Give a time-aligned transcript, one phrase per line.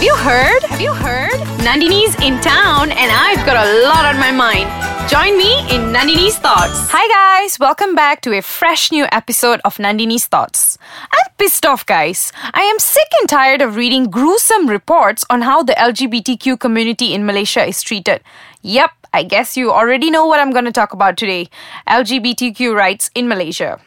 [0.00, 0.62] Have you heard?
[0.62, 1.38] Have you heard?
[1.60, 4.64] Nandini's in town and I've got a lot on my mind.
[5.10, 6.88] Join me in Nandini's Thoughts.
[6.88, 10.78] Hi guys, welcome back to a fresh new episode of Nandini's Thoughts.
[11.12, 12.32] I'm pissed off, guys.
[12.54, 17.26] I am sick and tired of reading gruesome reports on how the LGBTQ community in
[17.26, 18.22] Malaysia is treated.
[18.62, 21.50] Yep, I guess you already know what I'm going to talk about today
[21.86, 23.78] LGBTQ rights in Malaysia.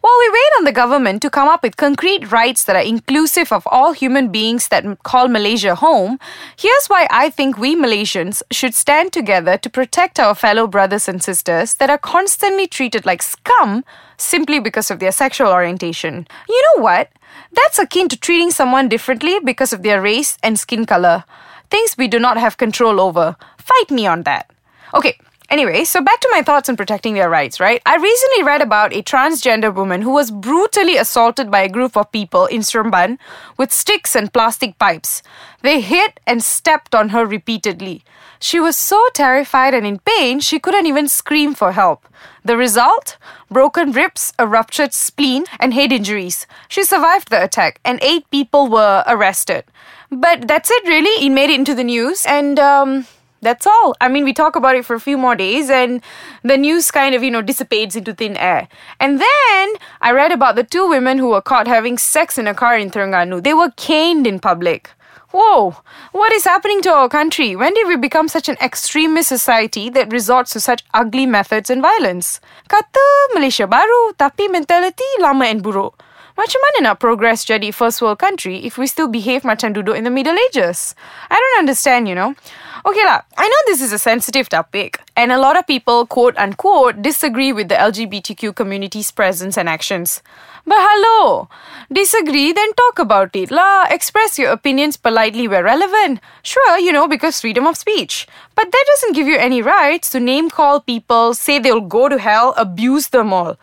[0.00, 3.52] While we wait on the government to come up with concrete rights that are inclusive
[3.52, 6.18] of all human beings that call Malaysia home,
[6.56, 11.22] here's why I think we Malaysians should stand together to protect our fellow brothers and
[11.22, 13.84] sisters that are constantly treated like scum
[14.16, 16.26] simply because of their sexual orientation.
[16.48, 17.10] You know what?
[17.52, 21.24] That's akin to treating someone differently because of their race and skin color.
[21.70, 23.36] Things we do not have control over.
[23.58, 24.50] Fight me on that.
[24.94, 25.18] Okay,
[25.50, 27.82] Anyway, so back to my thoughts on protecting their rights, right?
[27.84, 32.12] I recently read about a transgender woman who was brutally assaulted by a group of
[32.12, 33.18] people in Seremban
[33.56, 35.24] with sticks and plastic pipes.
[35.62, 38.04] They hit and stepped on her repeatedly.
[38.38, 42.06] She was so terrified and in pain, she couldn't even scream for help.
[42.44, 43.18] The result?
[43.50, 46.46] Broken ribs, a ruptured spleen, and head injuries.
[46.68, 49.64] She survived the attack, and eight people were arrested.
[50.10, 51.26] But that's it, really.
[51.26, 53.06] It made it into the news, and um,
[53.42, 53.94] that's all.
[54.00, 56.02] I mean, we talk about it for a few more days and
[56.42, 58.68] the news kind of, you know, dissipates into thin air.
[58.98, 62.54] And then I read about the two women who were caught having sex in a
[62.54, 63.42] car in Terengganu.
[63.42, 64.90] They were caned in public.
[65.32, 65.76] Whoa,
[66.10, 67.54] what is happening to our country?
[67.54, 71.80] When did we become such an extremist society that resorts to such ugly methods and
[71.80, 72.40] violence?
[72.66, 76.02] Kata Malaysia baru, tapi mentality lama and buruk.
[76.40, 80.08] Macam mana nak progress jadi first world country if we still behave macam duduk in
[80.08, 80.96] the Middle Ages?
[81.28, 82.32] I don't understand, you know.
[82.80, 86.32] Okay lah, I know this is a sensitive topic and a lot of people quote
[86.40, 90.24] unquote disagree with the LGBTQ community's presence and actions.
[90.64, 91.52] But hello,
[91.92, 93.84] disagree then talk about it lah.
[93.92, 96.24] Express your opinions politely where relevant.
[96.40, 98.24] Sure, you know, because freedom of speech.
[98.56, 102.16] But that doesn't give you any rights to name call people, say they'll go to
[102.16, 103.60] hell, abuse them all.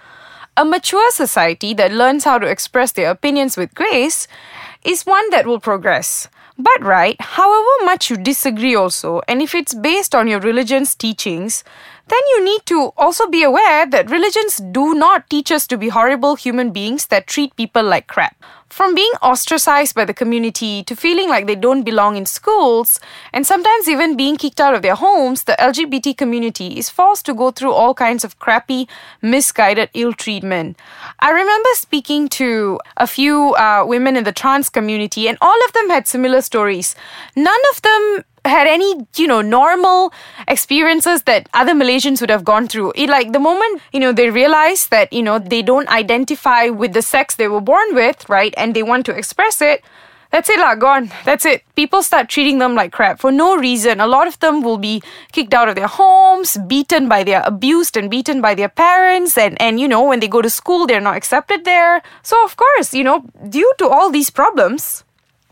[0.60, 4.28] A mature society that learns how to express their opinions with grace
[4.84, 6.28] is one that will progress.
[6.58, 11.64] But, right, however much you disagree, also, and if it's based on your religion's teachings,
[12.08, 15.90] then you need to also be aware that religions do not teach us to be
[15.90, 18.36] horrible human beings that treat people like crap.
[18.70, 23.00] From being ostracized by the community to feeling like they don't belong in schools,
[23.32, 27.34] and sometimes even being kicked out of their homes, the LGBT community is forced to
[27.34, 28.88] go through all kinds of crappy,
[29.22, 30.78] misguided ill treatment.
[31.20, 35.74] I remember speaking to a few uh, women in the trans community, and all of
[35.74, 36.94] them had similar stories.
[37.36, 40.14] None of them had any, you know, normal
[40.48, 42.94] experiences that other Malaysians would have gone through.
[42.96, 46.94] It like the moment, you know, they realize that, you know, they don't identify with
[46.94, 48.54] the sex they were born with, right?
[48.58, 49.84] And they want to express it.
[50.30, 51.10] That's it, lah, gone.
[51.24, 51.64] That's it.
[51.76, 54.02] People start treating them like crap for no reason.
[54.02, 57.96] A lot of them will be kicked out of their homes, beaten by their abused
[57.96, 61.00] and beaten by their parents, and, and you know, when they go to school, they're
[61.00, 62.02] not accepted there.
[62.24, 65.06] So of course, you know, due to all these problems,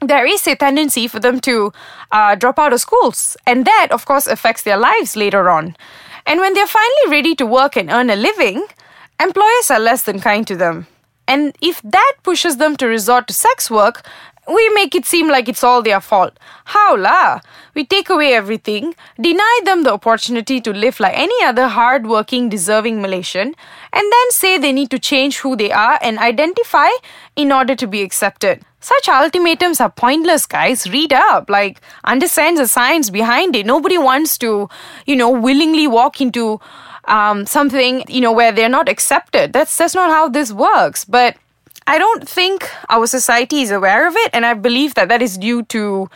[0.10, 1.72] there is a tendency for them to
[2.12, 3.38] uh, drop out of schools.
[3.46, 5.76] And that, of course, affects their lives later on.
[6.26, 8.66] And when they're finally ready to work and earn a living,
[9.20, 10.88] employers are less than kind to them.
[11.28, 14.06] And if that pushes them to resort to sex work,
[14.48, 16.38] we make it seem like it's all their fault.
[16.66, 17.42] How la?
[17.74, 23.02] We take away everything, deny them the opportunity to live like any other hard-working, deserving
[23.02, 23.56] Malaysian,
[23.94, 26.90] and then say they need to change who they are and identify
[27.36, 28.64] in order to be accepted.
[28.80, 30.90] Such ultimatums are pointless, guys.
[30.92, 31.50] Read up.
[31.50, 33.66] Like, understand the science behind it.
[33.66, 34.70] Nobody wants to,
[35.08, 36.60] you know, willingly walk into
[37.06, 39.54] um, something, you know, where they're not accepted.
[39.54, 41.04] That's that's not how this works.
[41.04, 41.36] But
[41.88, 45.38] I don't think our society is aware of it, and I believe that that is
[45.38, 46.10] due to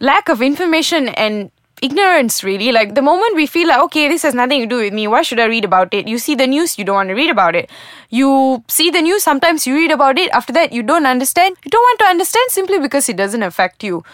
[0.00, 1.50] lack of information and
[1.82, 2.72] ignorance really.
[2.72, 5.22] Like the moment we feel like okay this has nothing to do with me why
[5.22, 6.08] should i read about it?
[6.08, 7.70] You see the news you don't want to read about it.
[8.10, 11.56] You see the news sometimes you read about it after that you don't understand.
[11.64, 14.04] You don't want to understand simply because it doesn't affect you.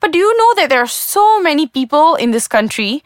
[0.00, 3.04] But do you know that there are so many people in this country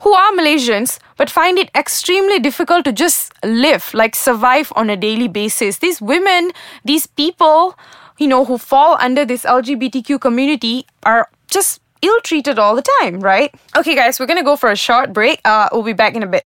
[0.00, 4.96] who are Malaysians but find it extremely difficult to just live, like survive on a
[4.96, 5.78] daily basis.
[5.78, 6.52] These women,
[6.84, 7.78] these people,
[8.18, 13.20] you know, who fall under this LGBTQ community are just ill treated all the time,
[13.20, 13.54] right?
[13.76, 15.40] Okay, guys, we're gonna go for a short break.
[15.44, 16.42] Uh, we'll be back in a bit.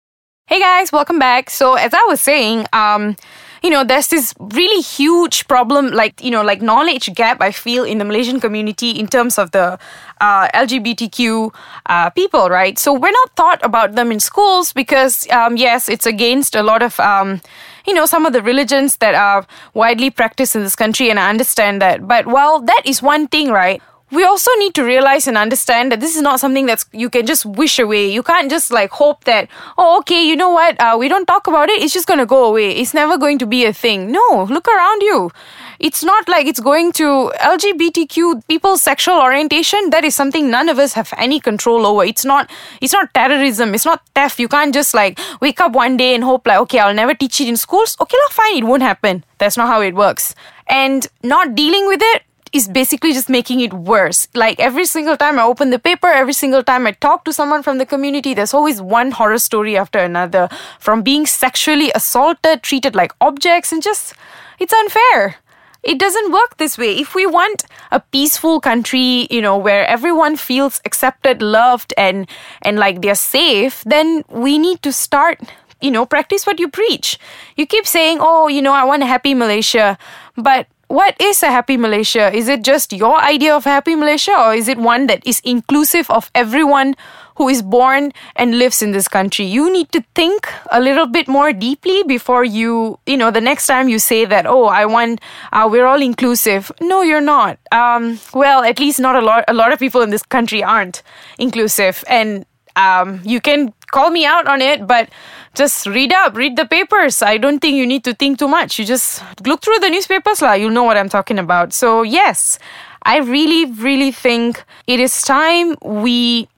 [0.46, 1.50] Hey guys, welcome back.
[1.50, 3.16] So, as I was saying, um,
[3.62, 7.84] you know, there's this really huge problem, like, you know, like knowledge gap, I feel,
[7.84, 9.78] in the Malaysian community in terms of the
[10.20, 11.54] uh, LGBTQ
[11.86, 12.78] uh, people, right?
[12.78, 16.82] So we're not taught about them in schools because, um, yes, it's against a lot
[16.82, 17.40] of, um,
[17.86, 21.30] you know, some of the religions that are widely practiced in this country, and I
[21.30, 22.06] understand that.
[22.06, 23.82] But while that is one thing, right?
[24.10, 27.26] We also need to realize and understand that this is not something that's you can
[27.26, 28.10] just wish away.
[28.10, 31.46] You can't just like hope that, oh, okay, you know what, uh, we don't talk
[31.46, 32.72] about it, it's just gonna go away.
[32.72, 34.10] It's never going to be a thing.
[34.12, 35.30] No, look around you.
[35.78, 39.90] It's not like it's going to LGBTQ people's sexual orientation.
[39.90, 42.02] That is something none of us have any control over.
[42.02, 42.50] It's not,
[42.80, 43.74] it's not terrorism.
[43.74, 44.40] It's not theft.
[44.40, 47.40] You can't just like wake up one day and hope like, okay, I'll never teach
[47.40, 47.96] it in schools.
[48.00, 49.24] Okay, well, fine, it won't happen.
[49.38, 50.34] That's not how it works.
[50.66, 52.22] And not dealing with it
[52.52, 54.28] is basically just making it worse.
[54.34, 57.62] Like every single time I open the paper, every single time I talk to someone
[57.62, 60.48] from the community, there's always one horror story after another
[60.78, 64.14] from being sexually assaulted, treated like objects, and just,
[64.58, 65.36] it's unfair.
[65.82, 66.98] It doesn't work this way.
[66.98, 72.28] If we want a peaceful country, you know, where everyone feels accepted, loved, and
[72.62, 75.38] and like they're safe, then we need to start,
[75.80, 77.16] you know, practice what you preach.
[77.56, 79.96] You keep saying, "Oh, you know, I want a happy Malaysia,"
[80.36, 82.34] but what is a happy Malaysia?
[82.34, 86.10] Is it just your idea of happy Malaysia or is it one that is inclusive
[86.10, 86.96] of everyone
[87.36, 89.44] who is born and lives in this country?
[89.44, 93.66] You need to think a little bit more deeply before you, you know, the next
[93.66, 95.20] time you say that, oh, I want,
[95.52, 96.72] uh, we're all inclusive.
[96.80, 97.58] No, you're not.
[97.70, 101.02] Um, well, at least not a lot, a lot of people in this country aren't
[101.38, 102.02] inclusive.
[102.08, 102.46] And
[102.76, 105.08] um, you can call me out on it, but
[105.54, 107.22] just read up, read the papers.
[107.22, 108.78] I don't think you need to think too much.
[108.78, 110.52] You just look through the newspapers, lah.
[110.52, 111.72] You'll know what I'm talking about.
[111.72, 112.58] So, yes,
[113.02, 116.48] I really, really think it is time we.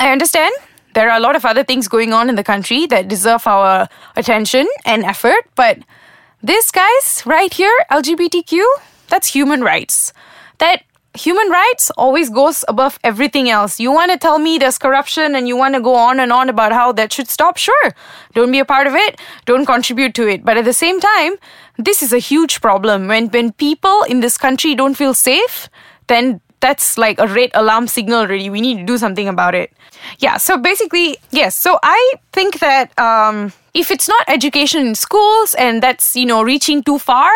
[0.00, 0.52] I understand
[0.94, 3.88] there are a lot of other things going on in the country that deserve our
[4.16, 5.78] attention and effort, but
[6.42, 8.62] this, guys, right here, LGBTQ,
[9.08, 10.12] that's human rights.
[10.58, 10.82] That
[11.14, 13.78] human rights always goes above everything else.
[13.78, 16.48] You want to tell me there's corruption and you want to go on and on
[16.48, 17.56] about how that should stop?
[17.56, 17.94] Sure.
[18.34, 19.20] Don't be a part of it.
[19.44, 20.44] Don't contribute to it.
[20.44, 21.34] But at the same time,
[21.78, 23.06] this is a huge problem.
[23.08, 25.68] When, when people in this country don't feel safe,
[26.08, 28.50] then that's like a red alarm signal already.
[28.50, 29.72] We need to do something about it.
[30.18, 31.54] Yeah, so basically, yes.
[31.54, 36.42] So I think that um, if it's not education in schools and that's, you know,
[36.42, 37.30] reaching too far,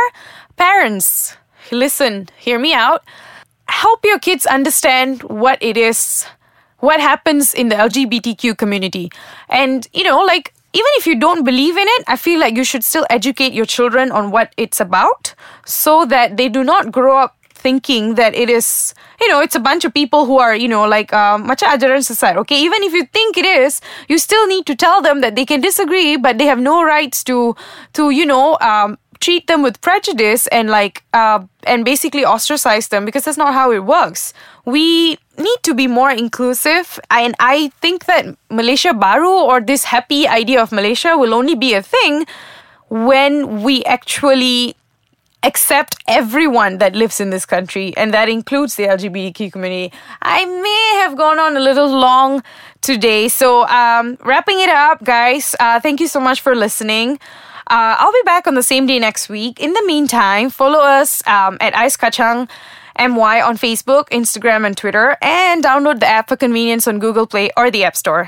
[0.57, 1.37] parents,
[1.71, 3.05] listen, hear me out
[3.69, 6.27] help your kids understand what it is,
[6.79, 9.11] what happens in the LGBTQ community.
[9.49, 12.65] And, you know, like, even if you don't believe in it, I feel like you
[12.65, 15.35] should still educate your children on what it's about
[15.65, 19.61] so that they do not grow up thinking that it is, you know, it's a
[19.61, 22.37] bunch of people who are, you know, like um, macam ajaran sesat.
[22.37, 25.45] Okay, even if you think it is, you still need to tell them that they
[25.45, 27.57] can disagree, but they have no rights to,
[27.95, 33.05] to you know, um, treat them with prejudice and like uh, and basically ostracize them
[33.05, 34.33] because that's not how it works.
[34.65, 40.27] We need to be more inclusive, and I think that Malaysia Baru or this happy
[40.27, 42.27] idea of Malaysia will only be a thing
[42.89, 44.75] when we actually
[45.43, 49.93] accept everyone that lives in this country, and that includes the LGBTQ community.
[50.23, 52.43] I may have gone on a little long
[52.81, 55.55] today, so um, wrapping it up, guys.
[55.61, 57.19] Uh, thank you so much for listening.
[57.69, 59.61] Uh, I'll be back on the same day next week.
[59.61, 62.49] In the meantime, follow us um, at Ice Kachang
[62.99, 67.51] MY on Facebook, Instagram, and Twitter, and download the app for convenience on Google Play
[67.57, 68.27] or the App Store.